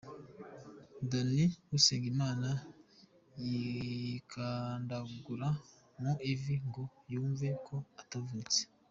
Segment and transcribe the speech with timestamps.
[1.09, 1.45] Danny
[1.77, 2.49] Usengimana
[3.47, 5.47] yikandagura
[6.01, 8.61] mu ivi ngo yumve ko atavunitse.